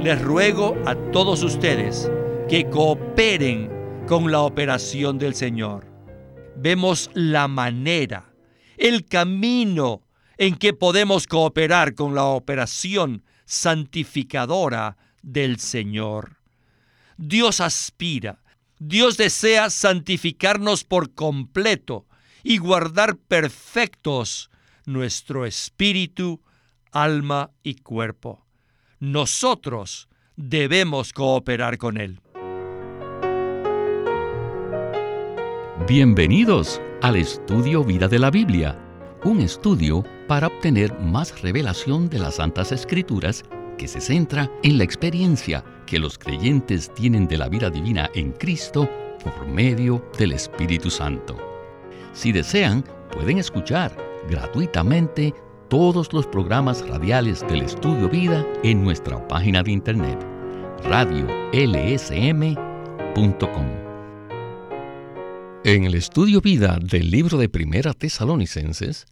[0.00, 2.10] les ruego a todos ustedes
[2.48, 5.86] que cooperen con la operación del Señor.
[6.56, 8.32] Vemos la manera,
[8.76, 10.02] el camino
[10.38, 16.36] en que podemos cooperar con la operación santificadora del Señor.
[17.16, 18.42] Dios aspira,
[18.78, 22.06] Dios desea santificarnos por completo
[22.42, 24.50] y guardar perfectos
[24.84, 26.40] nuestro espíritu,
[26.92, 28.45] alma y cuerpo.
[28.98, 32.18] Nosotros debemos cooperar con Él.
[35.86, 38.78] Bienvenidos al estudio Vida de la Biblia,
[39.22, 43.44] un estudio para obtener más revelación de las Santas Escrituras
[43.76, 48.32] que se centra en la experiencia que los creyentes tienen de la vida divina en
[48.32, 48.88] Cristo
[49.22, 51.36] por medio del Espíritu Santo.
[52.14, 53.94] Si desean, pueden escuchar
[54.30, 55.34] gratuitamente
[55.68, 60.18] todos los programas radiales del Estudio Vida en nuestra página de internet
[60.84, 62.56] radiolsm.com.
[65.64, 69.06] En el Estudio Vida del libro de Primera Tesalonicenses,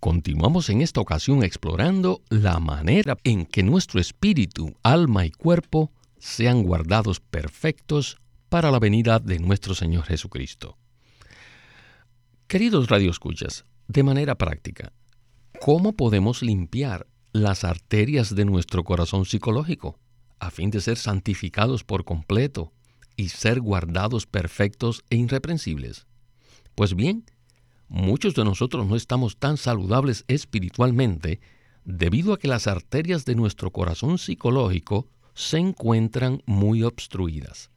[0.00, 6.62] continuamos en esta ocasión explorando la manera en que nuestro espíritu, alma y cuerpo sean
[6.62, 8.16] guardados perfectos
[8.48, 10.78] para la venida de nuestro Señor Jesucristo.
[12.46, 14.92] Queridos radioescuchas, de manera práctica,
[15.60, 19.98] ¿Cómo podemos limpiar las arterias de nuestro corazón psicológico
[20.38, 22.72] a fin de ser santificados por completo
[23.16, 26.06] y ser guardados perfectos e irreprensibles?
[26.74, 27.24] Pues bien,
[27.88, 31.40] muchos de nosotros no estamos tan saludables espiritualmente
[31.84, 37.70] debido a que las arterias de nuestro corazón psicológico se encuentran muy obstruidas.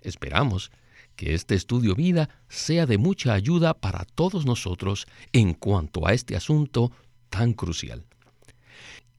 [0.00, 0.70] Esperamos
[1.16, 6.36] que este estudio vida sea de mucha ayuda para todos nosotros en cuanto a este
[6.36, 6.92] asunto
[7.28, 8.04] tan crucial.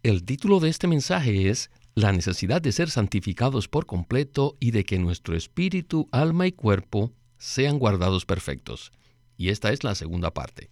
[0.03, 4.86] El título de este mensaje es La necesidad de ser santificados por completo y de
[4.86, 8.92] que nuestro espíritu, alma y cuerpo sean guardados perfectos.
[9.36, 10.70] Y esta es la segunda parte.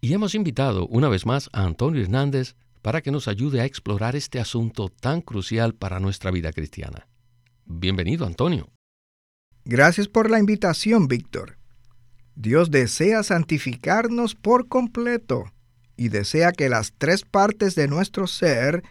[0.00, 4.14] Y hemos invitado una vez más a Antonio Hernández para que nos ayude a explorar
[4.14, 7.08] este asunto tan crucial para nuestra vida cristiana.
[7.64, 8.70] Bienvenido, Antonio.
[9.64, 11.58] Gracias por la invitación, Víctor.
[12.36, 15.52] Dios desea santificarnos por completo
[15.96, 18.82] y desea que las tres partes de nuestro ser,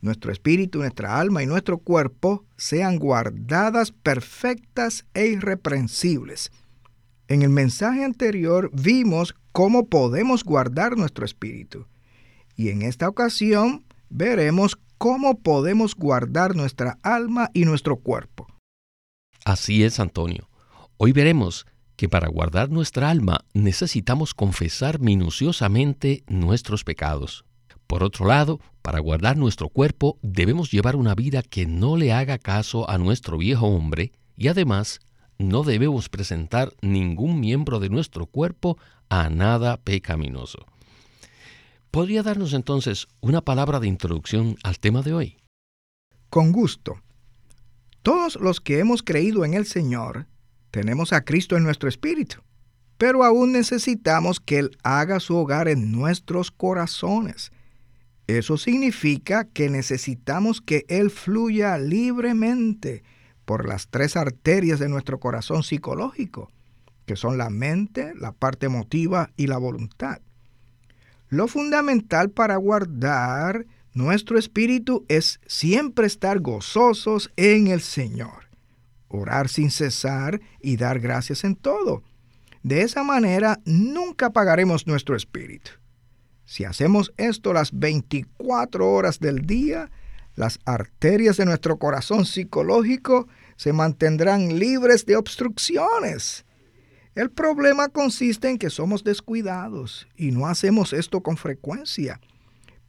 [0.00, 6.50] nuestro espíritu, nuestra alma y nuestro cuerpo, sean guardadas perfectas e irreprensibles.
[7.28, 11.86] En el mensaje anterior vimos cómo podemos guardar nuestro espíritu.
[12.56, 18.46] Y en esta ocasión veremos cómo podemos guardar nuestra alma y nuestro cuerpo.
[19.44, 20.48] Así es, Antonio.
[20.96, 21.66] Hoy veremos
[21.96, 27.44] que para guardar nuestra alma necesitamos confesar minuciosamente nuestros pecados.
[27.86, 32.38] Por otro lado, para guardar nuestro cuerpo debemos llevar una vida que no le haga
[32.38, 35.00] caso a nuestro viejo hombre y además
[35.38, 40.66] no debemos presentar ningún miembro de nuestro cuerpo a nada pecaminoso.
[41.90, 45.36] ¿Podría darnos entonces una palabra de introducción al tema de hoy?
[46.30, 47.02] Con gusto.
[48.00, 50.26] Todos los que hemos creído en el Señor
[50.72, 52.38] tenemos a Cristo en nuestro espíritu,
[52.96, 57.52] pero aún necesitamos que Él haga su hogar en nuestros corazones.
[58.26, 63.04] Eso significa que necesitamos que Él fluya libremente
[63.44, 66.50] por las tres arterias de nuestro corazón psicológico,
[67.04, 70.22] que son la mente, la parte emotiva y la voluntad.
[71.28, 78.51] Lo fundamental para guardar nuestro espíritu es siempre estar gozosos en el Señor
[79.12, 82.02] orar sin cesar y dar gracias en todo.
[82.62, 85.72] De esa manera nunca apagaremos nuestro espíritu.
[86.44, 89.90] Si hacemos esto las 24 horas del día,
[90.34, 96.44] las arterias de nuestro corazón psicológico se mantendrán libres de obstrucciones.
[97.14, 102.20] El problema consiste en que somos descuidados y no hacemos esto con frecuencia.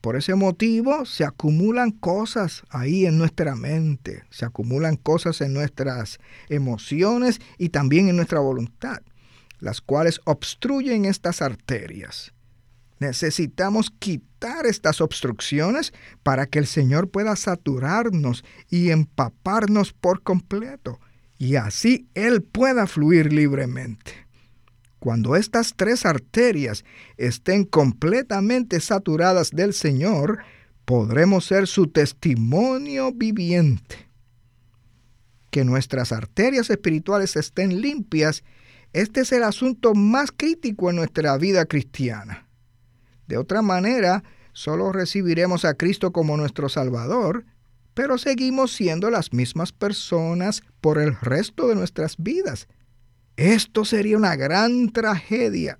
[0.03, 6.19] Por ese motivo se acumulan cosas ahí en nuestra mente, se acumulan cosas en nuestras
[6.49, 9.01] emociones y también en nuestra voluntad,
[9.59, 12.33] las cuales obstruyen estas arterias.
[12.99, 20.99] Necesitamos quitar estas obstrucciones para que el Señor pueda saturarnos y empaparnos por completo,
[21.37, 24.22] y así Él pueda fluir libremente.
[25.03, 26.85] Cuando estas tres arterias
[27.17, 30.39] estén completamente saturadas del Señor,
[30.85, 33.97] podremos ser su testimonio viviente.
[35.49, 38.45] Que nuestras arterias espirituales estén limpias,
[38.93, 42.47] este es el asunto más crítico en nuestra vida cristiana.
[43.27, 44.23] De otra manera,
[44.53, 47.43] solo recibiremos a Cristo como nuestro Salvador,
[47.93, 52.69] pero seguimos siendo las mismas personas por el resto de nuestras vidas.
[53.37, 55.77] Esto sería una gran tragedia.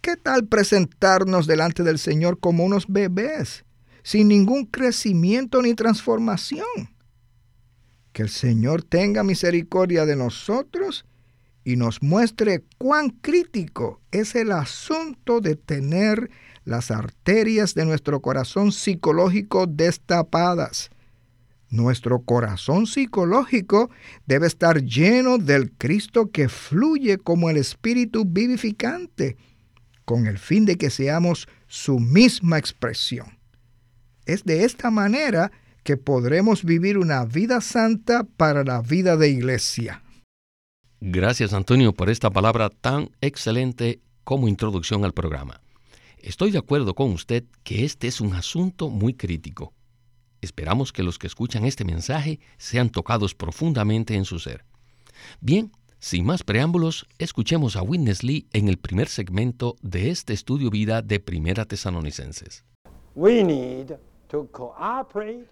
[0.00, 3.64] ¿Qué tal presentarnos delante del Señor como unos bebés,
[4.02, 6.66] sin ningún crecimiento ni transformación?
[8.12, 11.04] Que el Señor tenga misericordia de nosotros
[11.64, 16.30] y nos muestre cuán crítico es el asunto de tener
[16.64, 20.90] las arterias de nuestro corazón psicológico destapadas.
[21.72, 23.90] Nuestro corazón psicológico
[24.26, 29.38] debe estar lleno del Cristo que fluye como el Espíritu vivificante,
[30.04, 33.38] con el fin de que seamos su misma expresión.
[34.26, 35.50] Es de esta manera
[35.82, 40.02] que podremos vivir una vida santa para la vida de iglesia.
[41.00, 45.62] Gracias Antonio por esta palabra tan excelente como introducción al programa.
[46.18, 49.72] Estoy de acuerdo con usted que este es un asunto muy crítico.
[50.42, 54.64] Esperamos que los que escuchan este mensaje sean tocados profundamente en su ser.
[55.40, 60.68] Bien, sin más preámbulos, escuchemos a Witness Lee en el primer segmento de este estudio
[60.68, 62.64] vida de Primera Tesalonicenses.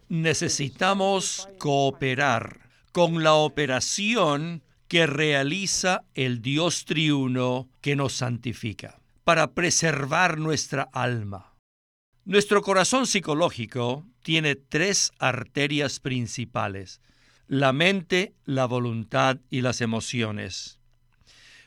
[0.09, 2.61] Necesitamos cooperar
[2.93, 11.50] con la operación que realiza el Dios triuno que nos santifica para preservar nuestra alma.
[12.31, 17.01] Nuestro corazón psicológico tiene tres arterias principales,
[17.49, 20.79] la mente, la voluntad y las emociones.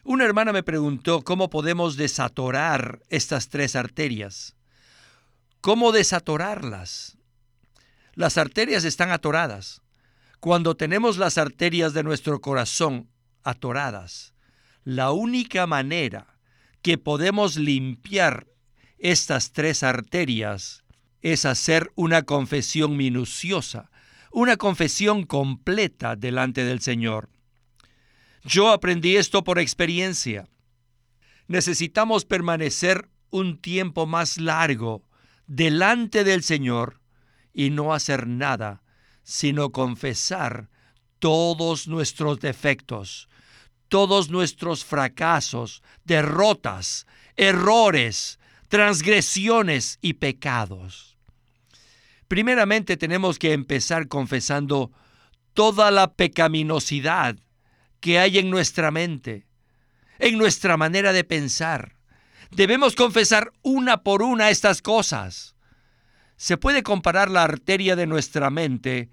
[0.06, 4.56] Una hermana me preguntó cómo podemos desatorar estas tres arterias.
[5.60, 7.18] ¿Cómo desatorarlas?
[8.13, 9.81] Las arterias están atoradas.
[10.39, 13.09] Cuando tenemos las arterias de nuestro corazón
[13.44, 14.33] atoradas,
[14.86, 16.38] la única manera
[16.81, 18.48] que podemos limpiar
[19.03, 20.85] estas tres arterias
[21.21, 23.91] es hacer una confesión minuciosa,
[24.31, 27.29] una confesión completa delante del Señor.
[28.45, 30.47] Yo aprendí esto por experiencia.
[31.47, 35.03] Necesitamos permanecer un tiempo más largo
[35.47, 37.01] delante del Señor
[37.53, 38.83] y no hacer nada,
[39.23, 40.69] sino confesar
[41.19, 43.27] todos nuestros defectos,
[43.89, 48.39] todos nuestros fracasos, derrotas, errores,
[48.73, 51.15] transgresiones y pecados.
[52.27, 54.91] Primeramente tenemos que empezar confesando
[55.53, 57.35] toda la pecaminosidad
[57.99, 59.45] que hay en nuestra mente,
[60.17, 61.97] en nuestra manera de pensar.
[62.49, 65.55] Debemos confesar una por una estas cosas.
[66.35, 69.11] Se puede comparar la arteria de nuestra mente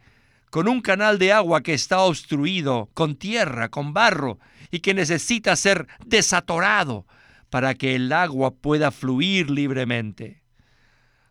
[0.48, 4.38] con un canal de agua que está obstruido con tierra, con barro,
[4.70, 7.04] y que necesita ser desatorado
[7.50, 10.42] para que el agua pueda fluir libremente.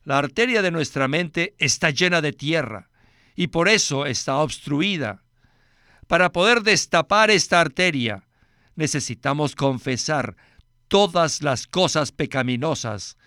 [0.04, 2.90] La arteria de nuestra mente está llena de tierra
[3.36, 5.24] y por eso está obstruida.
[6.08, 8.28] Para poder destapar esta arteria,
[8.76, 10.36] necesitamos confesar
[10.88, 13.18] todas las cosas pecaminosas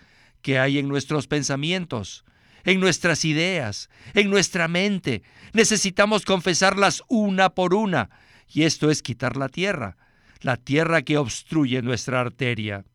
[0.41, 2.25] que hay en nuestros pensamientos,
[2.65, 5.23] en nuestras ideas, en nuestra mente.
[5.53, 8.09] Necesitamos confesarlas una por una,
[8.47, 9.97] y esto es quitar la tierra,
[10.43, 12.85] la tierra que obstruye nuestra arteria.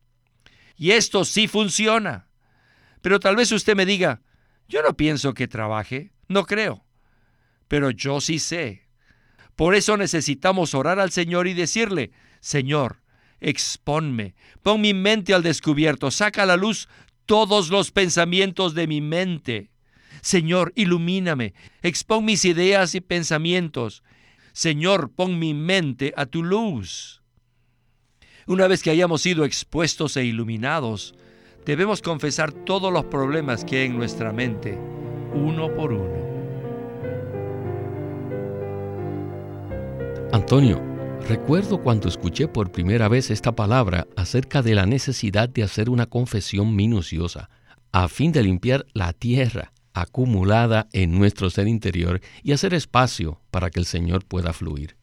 [0.76, 2.28] Y esto sí funciona.
[3.02, 4.22] Pero tal vez usted me diga,
[4.68, 6.84] yo no pienso que trabaje, no creo.
[7.66, 8.86] Pero yo sí sé.
[9.56, 13.02] Por eso necesitamos orar al Señor y decirle, Señor,
[13.40, 16.88] exponme, pon mi mente al descubierto, saca a la luz
[17.26, 19.70] todos los pensamientos de mi mente.
[20.20, 24.02] Señor, ilumíname, expón mis ideas y pensamientos.
[24.52, 27.17] Señor, pon mi mente a tu luz.
[28.48, 31.14] Una vez que hayamos sido expuestos e iluminados,
[31.64, 34.78] debemos confesar todos los problemas que hay en nuestra mente,
[35.34, 36.28] uno por uno.
[40.32, 40.82] Antonio,
[41.28, 46.06] Recuerdo cuando escuché por primera vez esta palabra acerca de la necesidad de hacer una
[46.06, 47.50] confesión minuciosa,
[47.92, 53.68] a fin de limpiar la tierra acumulada en nuestro ser interior y hacer espacio para
[53.68, 54.97] que el Señor pueda fluir.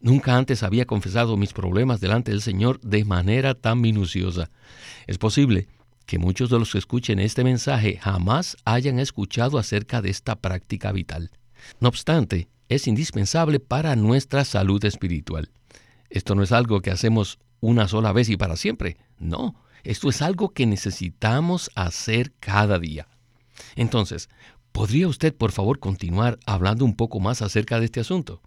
[0.00, 4.50] Nunca antes había confesado mis problemas delante del Señor de manera tan minuciosa.
[5.06, 5.66] Es posible
[6.06, 10.92] que muchos de los que escuchen este mensaje jamás hayan escuchado acerca de esta práctica
[10.92, 11.30] vital.
[11.80, 15.50] No obstante, es indispensable para nuestra salud espiritual.
[16.10, 18.96] Esto no es algo que hacemos una sola vez y para siempre.
[19.18, 23.08] No, esto es algo que necesitamos hacer cada día.
[23.74, 24.28] Entonces,
[24.72, 28.40] ¿podría usted por favor continuar hablando un poco más acerca de este asunto?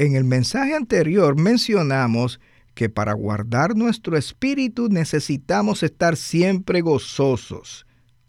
[0.00, 2.40] En el mensaje anterior mencionamos
[2.72, 7.86] que para guardar nuestro espíritu necesitamos estar siempre gozosos,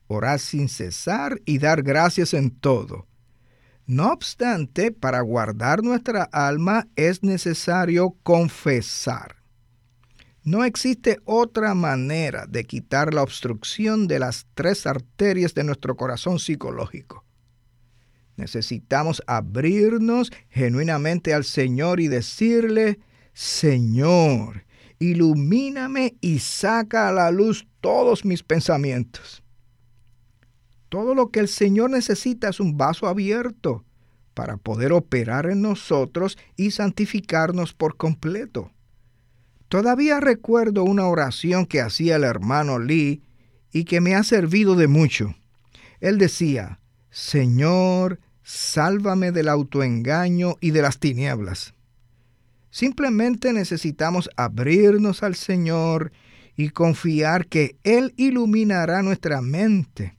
[0.07, 3.07] orar sin cesar y dar gracias en todo.
[3.85, 9.37] No obstante, para guardar nuestra alma es necesario confesar.
[10.43, 16.37] No existe otra manera de quitar la obstrucción de las tres arterias de nuestro corazón
[16.37, 17.23] psicológico.
[18.41, 22.97] Necesitamos abrirnos genuinamente al Señor y decirle,
[23.33, 24.65] Señor,
[24.97, 29.43] ilumíname y saca a la luz todos mis pensamientos.
[30.89, 33.85] Todo lo que el Señor necesita es un vaso abierto
[34.33, 38.71] para poder operar en nosotros y santificarnos por completo.
[39.67, 43.21] Todavía recuerdo una oración que hacía el hermano Lee
[43.71, 45.35] y que me ha servido de mucho.
[45.99, 46.79] Él decía,
[47.11, 51.73] Señor, sálvame del autoengaño y de las tinieblas.
[52.69, 56.11] Simplemente necesitamos abrirnos al Señor
[56.55, 60.17] y confiar que Él iluminará nuestra mente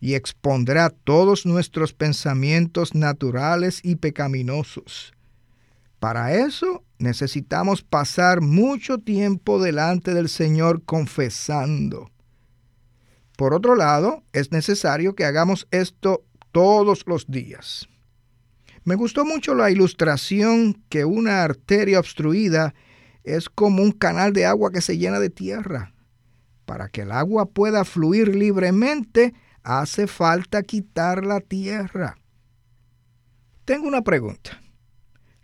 [0.00, 5.12] y expondrá todos nuestros pensamientos naturales y pecaminosos.
[5.98, 12.10] Para eso necesitamos pasar mucho tiempo delante del Señor confesando.
[13.36, 17.88] Por otro lado, es necesario que hagamos esto todos los días.
[18.84, 22.74] Me gustó mucho la ilustración que una arteria obstruida
[23.24, 25.92] es como un canal de agua que se llena de tierra.
[26.64, 32.16] Para que el agua pueda fluir libremente, hace falta quitar la tierra.
[33.64, 34.60] Tengo una pregunta.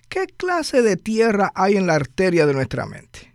[0.08, 3.34] ¿Qué clase de tierra hay en la arteria de nuestra mente?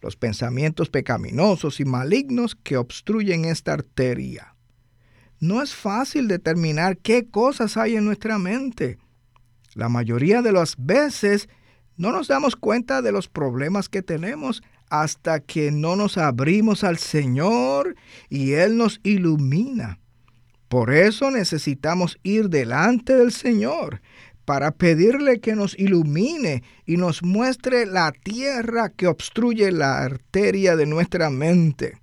[0.00, 4.53] Los pensamientos pecaminosos y malignos que obstruyen esta arteria.
[5.44, 8.96] No es fácil determinar qué cosas hay en nuestra mente.
[9.74, 11.50] La mayoría de las veces
[11.98, 16.96] no nos damos cuenta de los problemas que tenemos hasta que no nos abrimos al
[16.96, 17.94] Señor
[18.30, 19.98] y Él nos ilumina.
[20.68, 24.00] Por eso necesitamos ir delante del Señor
[24.46, 30.86] para pedirle que nos ilumine y nos muestre la tierra que obstruye la arteria de
[30.86, 31.98] nuestra mente.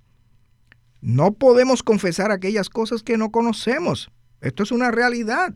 [1.02, 4.10] No podemos confesar aquellas cosas que no conocemos.
[4.40, 5.52] Esto es una realidad.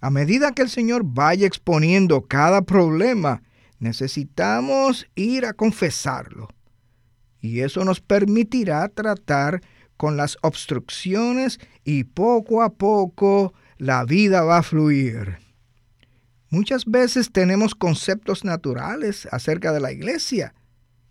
[0.00, 3.42] A medida que el Señor vaya exponiendo cada problema,
[3.78, 6.48] necesitamos ir a confesarlo.
[7.40, 9.62] Y eso nos permitirá tratar
[9.96, 15.38] con las obstrucciones y poco a poco la vida va a fluir.
[16.48, 20.54] Muchas veces tenemos conceptos naturales acerca de la iglesia.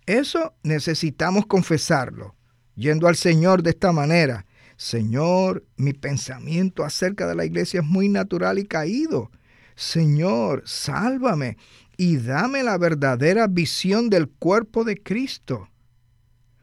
[0.05, 2.35] Eso necesitamos confesarlo,
[2.79, 4.45] yendo al Señor de esta manera.
[4.77, 9.29] Señor, mi pensamiento acerca de la iglesia es muy natural y caído.
[9.75, 11.57] Señor, sálvame
[11.97, 15.67] y dame la verdadera visión del cuerpo de Cristo.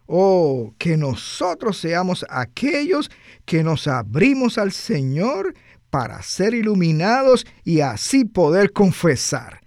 [0.06, 3.11] Oh, que nosotros seamos aquellos
[3.44, 5.54] que nos abrimos al Señor
[5.90, 9.61] para ser iluminados y así poder confesar.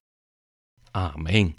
[0.93, 1.55] Amén.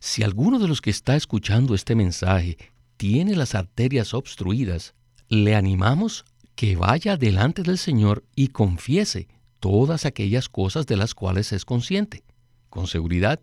[0.00, 2.58] Si alguno de los que está escuchando este mensaje
[2.98, 4.94] tiene las arterias obstruidas,
[5.28, 9.28] le animamos que vaya delante del Señor y confiese
[9.60, 12.24] todas aquellas cosas de las cuales es consciente.
[12.68, 13.40] Con seguridad,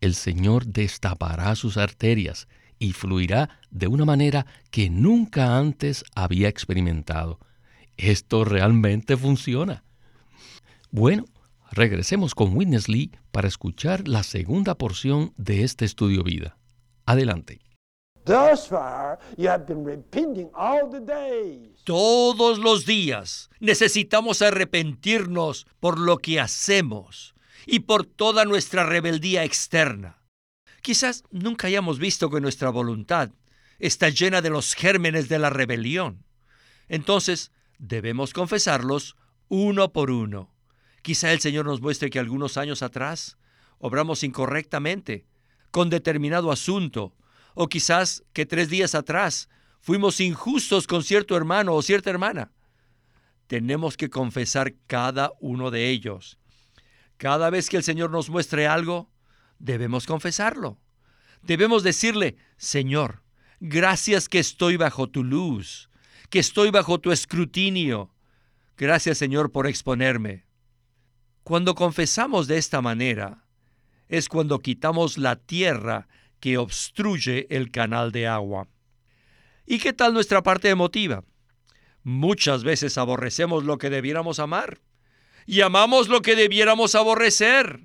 [0.00, 2.48] el Señor destapará sus arterias
[2.78, 7.38] y fluirá de una manera que nunca antes había experimentado.
[7.96, 9.84] Esto realmente funciona.
[10.90, 11.26] Bueno,
[11.70, 16.58] regresemos con Witness Lee para escuchar la segunda porción de este estudio vida.
[17.06, 17.65] Adelante.
[21.84, 30.24] Todos los días necesitamos arrepentirnos por lo que hacemos y por toda nuestra rebeldía externa.
[30.82, 33.30] Quizás nunca hayamos visto que nuestra voluntad
[33.78, 36.24] está llena de los gérmenes de la rebelión.
[36.88, 39.16] Entonces, debemos confesarlos
[39.48, 40.52] uno por uno.
[41.02, 43.38] Quizá el Señor nos muestre que algunos años atrás
[43.78, 45.26] obramos incorrectamente
[45.70, 47.14] con determinado asunto,
[47.56, 49.48] o quizás que tres días atrás
[49.80, 52.52] fuimos injustos con cierto hermano o cierta hermana.
[53.46, 56.38] Tenemos que confesar cada uno de ellos.
[57.16, 59.10] Cada vez que el Señor nos muestre algo,
[59.58, 60.78] debemos confesarlo.
[61.42, 63.22] Debemos decirle, Señor,
[63.58, 65.88] gracias que estoy bajo tu luz,
[66.28, 68.12] que estoy bajo tu escrutinio.
[68.76, 70.44] Gracias, Señor, por exponerme.
[71.42, 73.46] Cuando confesamos de esta manera,
[74.08, 76.06] es cuando quitamos la tierra
[76.46, 78.68] que obstruye el canal de agua.
[79.66, 81.24] ¿Y qué tal nuestra parte emotiva?
[82.04, 84.80] Muchas veces aborrecemos lo que debiéramos amar
[85.44, 87.80] y amamos lo que debiéramos aborrecer.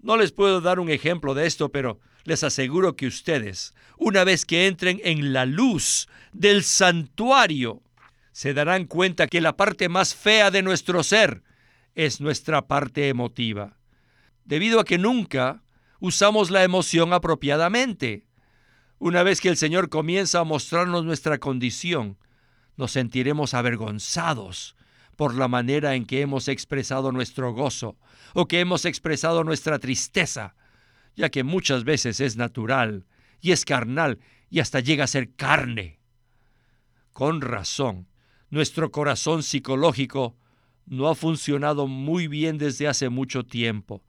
[0.00, 4.44] No les puedo dar un ejemplo de esto, pero les aseguro que ustedes, una vez
[4.44, 7.80] que entren en la luz del santuario,
[8.32, 11.44] se darán cuenta que la parte más fea de nuestro ser
[11.94, 13.78] es nuestra parte emotiva,
[14.44, 15.61] debido a que nunca
[16.02, 18.26] usamos la emoción apropiadamente.
[18.98, 22.18] Una vez que el Señor comienza a mostrarnos nuestra condición,
[22.76, 24.74] nos sentiremos avergonzados
[25.14, 27.96] por la manera en que hemos expresado nuestro gozo
[28.34, 30.56] o que hemos expresado nuestra tristeza,
[31.14, 33.06] ya que muchas veces es natural
[33.40, 34.18] y es carnal
[34.50, 36.00] y hasta llega a ser carne.
[37.12, 38.08] Con razón,
[38.50, 40.36] nuestro corazón psicológico
[40.84, 44.02] no ha funcionado muy bien desde hace mucho tiempo,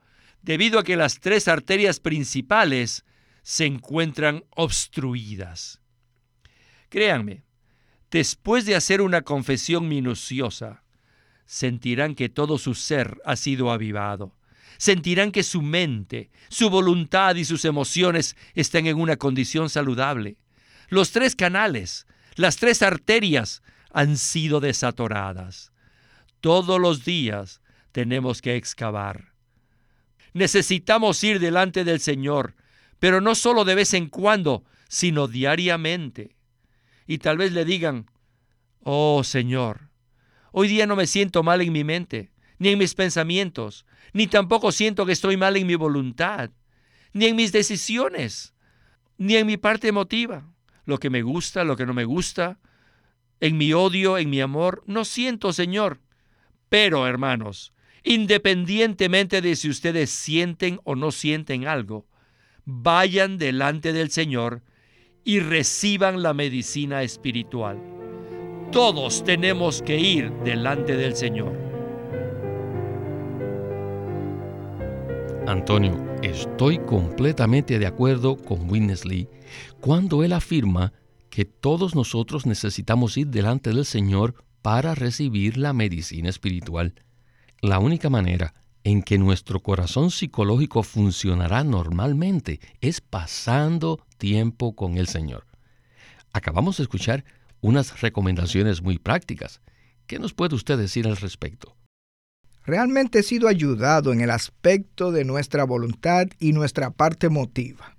[0.44, 3.06] debido a que las tres arterias principales
[3.42, 5.82] se encuentran obstruidas.
[6.90, 7.44] Créanme,
[8.12, 10.84] después de hacer una confesión minuciosa,
[11.46, 14.38] sentirán que todo su ser ha sido avivado.
[14.78, 20.38] Sentirán que su mente, su voluntad y sus emociones están en una condición saludable.
[20.90, 25.72] Los tres canales, las tres arterias han sido desatoradas.
[26.42, 29.33] Todos los días tenemos que excavar.
[30.34, 32.56] Necesitamos ir delante del Señor,
[33.00, 36.36] pero no solo de vez en cuando, sino diariamente.
[37.06, 38.08] Y tal vez le digan,
[38.82, 39.90] oh Señor,
[40.52, 44.72] hoy día no me siento mal en mi mente, ni en mis pensamientos, ni tampoco
[44.72, 46.52] siento que estoy mal en mi voluntad,
[47.12, 48.54] ni en mis decisiones,
[49.18, 50.48] ni en mi parte emotiva,
[50.86, 52.60] lo que me gusta, lo que no me gusta,
[53.40, 56.02] en mi odio, en mi amor, no siento, Señor.
[56.70, 57.74] Pero, hermanos,
[58.04, 62.06] independientemente de si ustedes sienten o no sienten algo,
[62.66, 64.62] vayan delante del Señor
[65.24, 67.80] y reciban la medicina espiritual.
[68.72, 71.54] Todos tenemos que ir delante del Señor.
[75.48, 79.28] Antonio, estoy completamente de acuerdo con Witness Lee
[79.82, 80.94] cuando él afirma
[81.30, 86.94] que todos nosotros necesitamos ir delante del Señor para recibir la medicina espiritual.
[87.64, 88.54] La única manera
[88.84, 95.46] en que nuestro corazón psicológico funcionará normalmente es pasando tiempo con el Señor.
[96.34, 97.24] Acabamos de escuchar
[97.62, 99.62] unas recomendaciones muy prácticas.
[100.08, 101.78] ¿Qué nos puede usted decir al respecto?
[102.66, 107.96] Realmente he sido ayudado en el aspecto de nuestra voluntad y nuestra parte emotiva.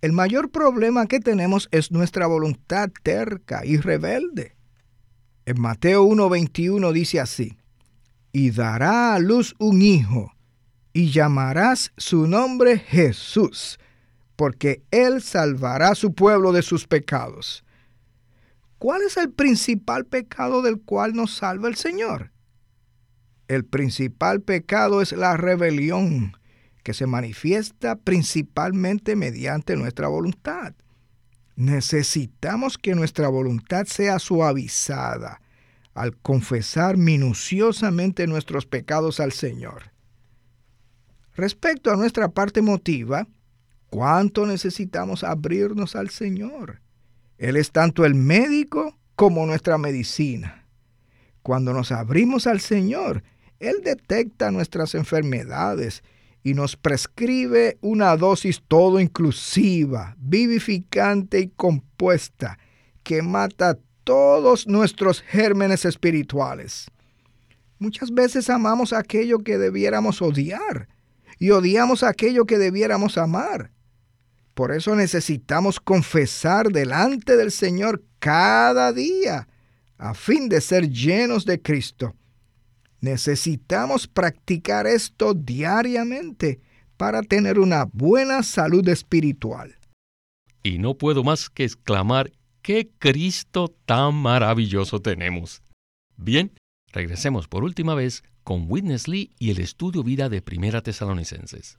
[0.00, 4.56] El mayor problema que tenemos es nuestra voluntad terca y rebelde.
[5.44, 7.58] En Mateo 1:21 dice así,
[8.34, 10.34] y dará a luz un hijo,
[10.92, 13.78] y llamarás su nombre Jesús,
[14.34, 17.64] porque él salvará a su pueblo de sus pecados.
[18.78, 22.32] ¿Cuál es el principal pecado del cual nos salva el Señor?
[23.46, 26.36] El principal pecado es la rebelión
[26.82, 30.74] que se manifiesta principalmente mediante nuestra voluntad.
[31.54, 35.40] Necesitamos que nuestra voluntad sea suavizada
[35.94, 39.92] al confesar minuciosamente nuestros pecados al Señor.
[41.36, 43.26] Respecto a nuestra parte emotiva,
[43.90, 46.80] ¿cuánto necesitamos abrirnos al Señor?
[47.38, 50.66] Él es tanto el médico como nuestra medicina.
[51.42, 53.22] Cuando nos abrimos al Señor,
[53.58, 56.02] Él detecta nuestras enfermedades
[56.42, 62.58] y nos prescribe una dosis todo inclusiva, vivificante y compuesta
[63.02, 66.90] que mata todos nuestros gérmenes espirituales.
[67.78, 70.88] Muchas veces amamos aquello que debiéramos odiar
[71.38, 73.72] y odiamos aquello que debiéramos amar.
[74.54, 79.48] Por eso necesitamos confesar delante del Señor cada día
[79.98, 82.14] a fin de ser llenos de Cristo
[83.04, 86.62] Necesitamos practicar esto diariamente
[86.96, 89.76] para tener una buena salud espiritual.
[90.62, 92.32] Y no puedo más que exclamar,
[92.64, 95.62] ¡qué Cristo tan maravilloso tenemos!
[96.16, 96.50] Bien,
[96.92, 101.78] regresemos por última vez con Witness Lee y el estudio vida de Primera Tesalonicenses.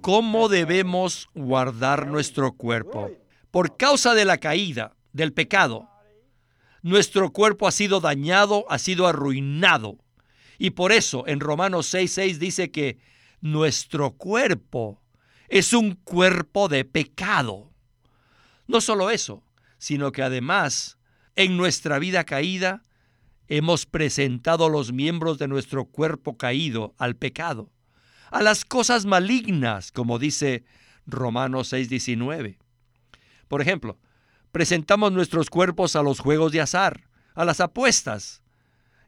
[0.00, 3.10] ¿Cómo debemos guardar nuestro cuerpo?
[3.50, 5.88] Por causa de la caída, del pecado,
[6.82, 9.98] nuestro cuerpo ha sido dañado, ha sido arruinado.
[10.56, 12.98] Y por eso en Romanos 6:6 dice que
[13.40, 14.99] nuestro cuerpo
[15.50, 17.72] es un cuerpo de pecado.
[18.68, 19.42] No solo eso,
[19.78, 20.96] sino que además
[21.34, 22.84] en nuestra vida caída
[23.48, 27.72] hemos presentado los miembros de nuestro cuerpo caído al pecado,
[28.30, 30.64] a las cosas malignas, como dice
[31.04, 32.58] Romanos 6:19.
[33.48, 33.98] Por ejemplo,
[34.52, 38.42] presentamos nuestros cuerpos a los juegos de azar, a las apuestas.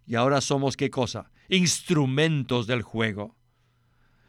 [0.07, 1.31] Y ahora somos qué cosa?
[1.49, 3.37] Instrumentos del juego.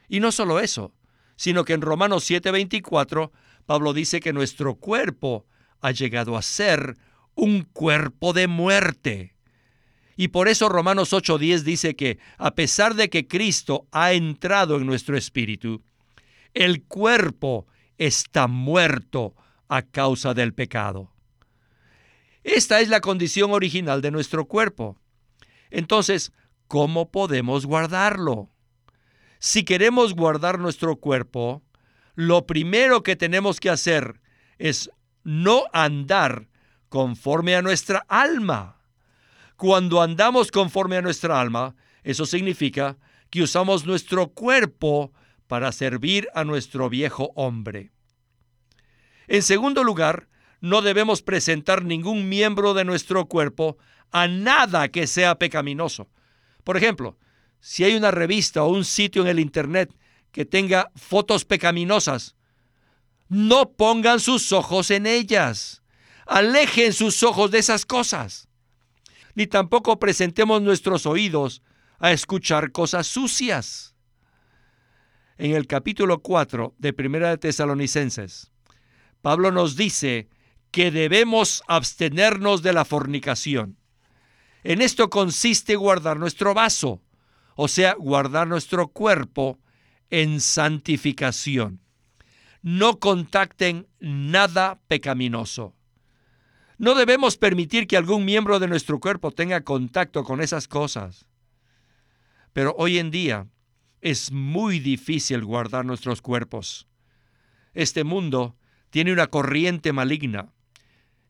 [0.07, 0.93] Y no solo eso,
[1.35, 3.31] sino que en Romanos 7:24
[3.65, 5.45] Pablo dice que nuestro cuerpo
[5.81, 6.97] ha llegado a ser
[7.35, 9.35] un cuerpo de muerte.
[10.15, 14.85] Y por eso Romanos 8:10 dice que a pesar de que Cristo ha entrado en
[14.85, 15.83] nuestro espíritu,
[16.53, 17.67] el cuerpo
[17.97, 19.35] está muerto
[19.67, 21.11] a causa del pecado.
[22.43, 24.99] Esta es la condición original de nuestro cuerpo.
[25.71, 26.33] Entonces,
[26.67, 28.52] ¿cómo podemos guardarlo?
[29.45, 31.63] Si queremos guardar nuestro cuerpo,
[32.15, 34.21] lo primero que tenemos que hacer
[34.57, 34.89] es
[35.25, 36.47] no andar
[36.87, 38.77] conforme a nuestra alma.
[39.57, 42.97] Cuando andamos conforme a nuestra alma, eso significa
[43.29, 45.11] que usamos nuestro cuerpo
[45.47, 47.91] para servir a nuestro viejo hombre.
[49.27, 50.29] En segundo lugar,
[50.61, 53.77] no debemos presentar ningún miembro de nuestro cuerpo
[54.09, 56.07] a nada que sea pecaminoso.
[56.63, 57.17] Por ejemplo,
[57.65, 59.95] si hay una revista o un sitio en el Internet
[60.33, 62.35] que tenga fotos pecaminosas,
[63.29, 65.81] no pongan sus ojos en ellas.
[66.25, 68.49] Alejen sus ojos de esas cosas.
[69.33, 71.61] Ni tampoco presentemos nuestros oídos
[71.99, 73.95] a escuchar cosas sucias.
[75.37, 78.51] En el capítulo 4 de Primera de Tesalonicenses,
[79.21, 80.27] Pablo nos dice
[80.69, 83.77] que debemos abstenernos de la fornicación.
[84.65, 87.01] En esto consiste guardar nuestro vaso,
[87.55, 89.59] o sea, guardar nuestro cuerpo
[90.09, 91.81] en santificación.
[92.61, 95.75] No contacten nada pecaminoso.
[96.77, 101.25] No debemos permitir que algún miembro de nuestro cuerpo tenga contacto con esas cosas.
[102.53, 103.47] Pero hoy en día
[104.01, 106.87] es muy difícil guardar nuestros cuerpos.
[107.73, 108.55] Este mundo
[108.89, 110.53] tiene una corriente maligna.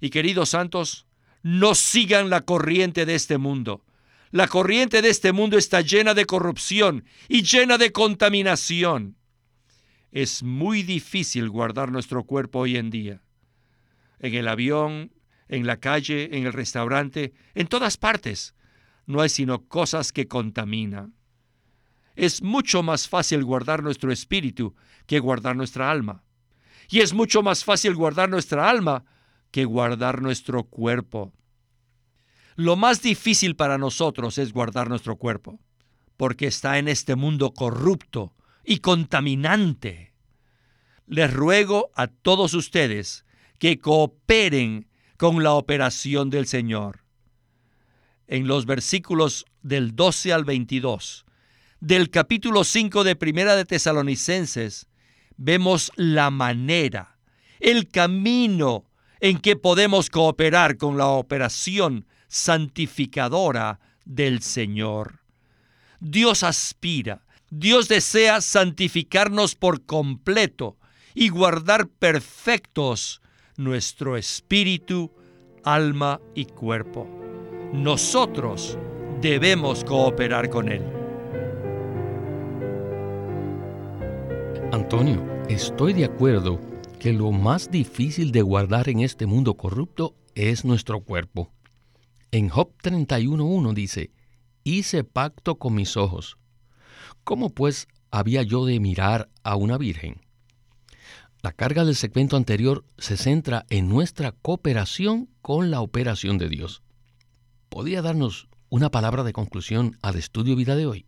[0.02, 1.08] Y queridos santos,
[1.44, 3.86] no sigan la corriente de este mundo.
[4.34, 9.16] La corriente de este mundo está llena de corrupción y llena de contaminación.
[10.12, 13.22] Es muy difícil guardar nuestro cuerpo hoy en día.
[14.18, 15.14] En el avión,
[15.50, 18.56] en la calle, en el restaurante, en todas partes,
[19.06, 21.14] no hay sino cosas que contaminan.
[22.16, 24.74] Es mucho más fácil guardar nuestro espíritu
[25.06, 26.24] que guardar nuestra alma.
[26.90, 29.06] Y es mucho más fácil guardar nuestra alma
[29.52, 31.34] que guardar nuestro cuerpo.
[32.56, 35.60] Lo más difícil para nosotros es guardar nuestro cuerpo,
[36.18, 40.14] porque está en este mundo corrupto y contaminante.
[41.08, 43.26] Les ruego a todos ustedes
[43.60, 44.88] que cooperen
[45.18, 47.04] con la operación del Señor.
[48.28, 51.26] En los versículos del 12 al 22
[51.84, 54.88] del capítulo 5 de Primera de Tesalonicenses,
[55.36, 57.18] vemos la manera,
[57.60, 58.86] el camino
[59.20, 65.20] en que podemos cooperar con la operación santificadora del Señor.
[66.00, 70.78] Dios aspira, Dios desea santificarnos por completo
[71.14, 73.22] y guardar perfectos
[73.56, 75.12] nuestro espíritu,
[75.64, 77.08] alma y cuerpo.
[77.72, 78.80] Nosotros
[79.22, 80.82] debemos cooperar con Él.
[84.72, 86.60] Antonio, estoy de acuerdo
[87.00, 91.52] que lo más difícil de guardar en este mundo corrupto es nuestro cuerpo.
[92.34, 94.10] En Job 31.1 dice,
[94.64, 96.40] hice pacto con mis ojos.
[97.24, 100.20] ¿Cómo pues había yo de mirar a una virgen?
[101.44, 106.82] La carga del segmento anterior se centra en nuestra cooperación con la operación de Dios.
[107.70, 111.06] ¿Podría darnos una palabra de conclusión al estudio vida de hoy?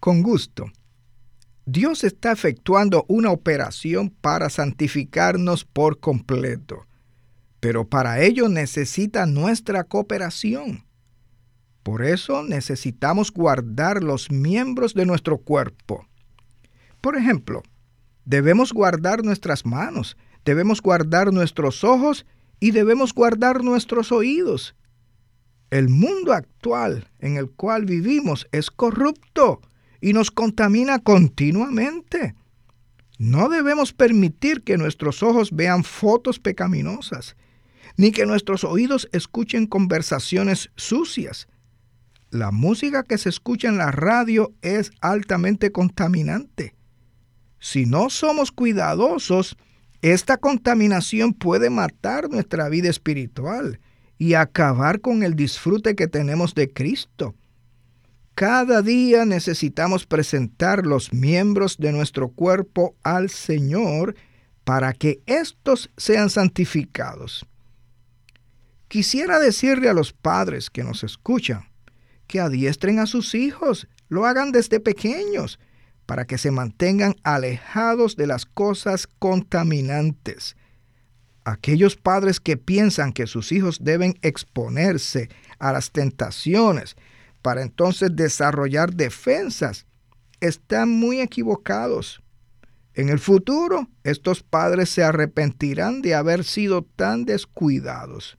[0.00, 0.64] Con gusto.
[1.64, 6.88] Dios está efectuando una operación para santificarnos por completo,
[7.64, 10.84] pero para ello necesita nuestra cooperación.
[11.82, 16.06] Por eso necesitamos guardar los miembros de nuestro cuerpo.
[17.00, 17.62] Por ejemplo,
[18.26, 22.26] debemos guardar nuestras manos, debemos guardar nuestros ojos
[22.60, 24.74] y debemos guardar nuestros oídos.
[25.70, 29.62] El mundo actual en el cual vivimos es corrupto
[30.02, 32.34] y nos contamina continuamente.
[33.16, 37.36] No debemos permitir que nuestros ojos vean fotos pecaminosas,
[37.96, 41.48] ni que nuestros oídos escuchen conversaciones sucias.
[42.30, 46.74] La música que se escucha en la radio es altamente contaminante.
[47.60, 49.56] Si no somos cuidadosos,
[50.02, 53.80] esta contaminación puede matar nuestra vida espiritual
[54.18, 57.34] y acabar con el disfrute que tenemos de Cristo.
[58.34, 64.16] Cada día necesitamos presentar los miembros de nuestro cuerpo al Señor
[64.64, 67.46] para que éstos sean santificados.
[68.94, 71.68] Quisiera decirle a los padres que nos escuchan
[72.28, 75.58] que adiestren a sus hijos, lo hagan desde pequeños,
[76.06, 80.54] para que se mantengan alejados de las cosas contaminantes.
[81.42, 85.28] Aquellos padres que piensan que sus hijos deben exponerse
[85.58, 86.94] a las tentaciones
[87.42, 89.86] para entonces desarrollar defensas
[90.38, 92.22] están muy equivocados.
[92.94, 98.38] En el futuro, estos padres se arrepentirán de haber sido tan descuidados.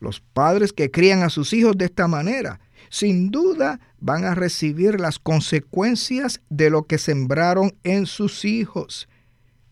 [0.00, 5.00] Los padres que crían a sus hijos de esta manera, sin duda van a recibir
[5.00, 9.08] las consecuencias de lo que sembraron en sus hijos.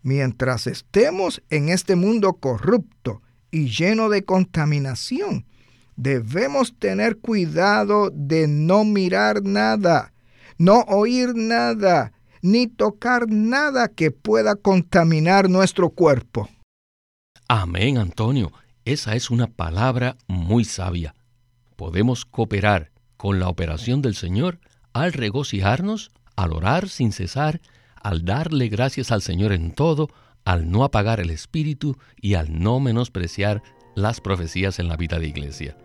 [0.03, 5.47] Mientras estemos en este mundo corrupto y lleno de contaminación,
[5.97, 10.13] debemos tener cuidado de no mirar nada,
[10.59, 16.49] no oír nada, ni tocar nada que pueda contaminar nuestro cuerpo.
[17.49, 18.53] Amén, Antonio.
[18.85, 21.15] Esa es una palabra muy sabia.
[21.77, 24.59] Podemos cooperar con la operación del Señor
[24.93, 27.63] al regocijarnos, al orar sin cesar,
[28.03, 30.11] al darle gracias al Señor en todo,
[30.45, 33.63] al no apagar el espíritu y al no menospreciar
[33.95, 35.79] las profecías en la vida de iglesia.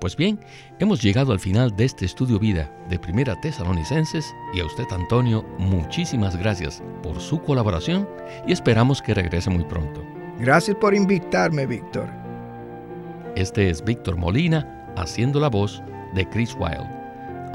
[0.00, 0.40] Pues bien,
[0.78, 5.44] hemos llegado al final de este estudio vida de Primera Tesalonicenses y a usted Antonio,
[5.58, 8.08] muchísimas gracias por su colaboración
[8.46, 10.02] y esperamos que regrese muy pronto.
[10.38, 12.19] Gracias por invitarme, Víctor.
[13.36, 15.82] Este es Víctor Molina haciendo la voz
[16.14, 16.88] de Chris Wilde,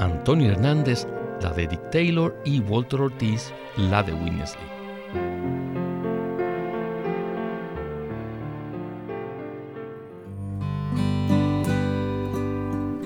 [0.00, 1.06] Antonio Hernández
[1.42, 4.64] la de Dick Taylor y Walter Ortiz la de Winnesley.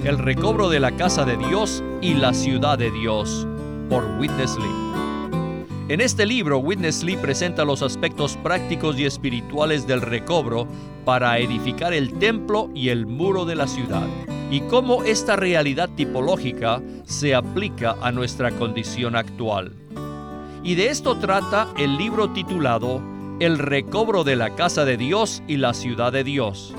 [0.05, 3.47] El recobro de la casa de Dios y la ciudad de Dios
[3.89, 4.57] por Witness
[5.91, 10.69] En este libro, Witness Lee presenta los aspectos prácticos y espirituales del recobro
[11.05, 14.07] para edificar el templo y el muro de la ciudad
[14.53, 19.73] y cómo esta realidad tipológica se aplica a nuestra condición actual.
[20.63, 23.03] Y de esto trata el libro titulado
[23.41, 26.73] El recobro de la casa de Dios y la ciudad de Dios.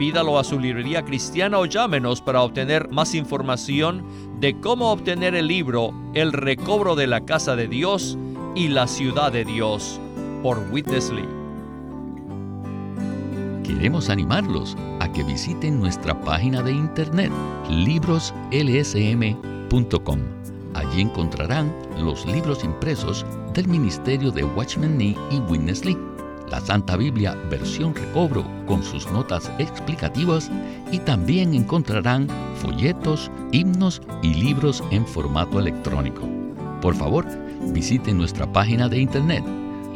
[0.00, 4.02] Pídalo a su librería cristiana o llámenos para obtener más información
[4.40, 8.16] de cómo obtener el libro El recobro de la casa de Dios
[8.54, 10.00] y la ciudad de Dios
[10.42, 11.28] por Witness Lee.
[13.62, 17.30] Queremos animarlos a que visiten nuestra página de internet
[17.68, 20.18] libroslsm.com.
[20.72, 25.98] Allí encontrarán los libros impresos del Ministerio de Watchman Nee y Witness Lee,
[26.50, 30.50] la Santa Biblia versión recobro con sus notas explicativas
[30.90, 36.28] y también encontrarán folletos, himnos y libros en formato electrónico.
[36.80, 37.26] Por favor,
[37.72, 39.44] visiten nuestra página de internet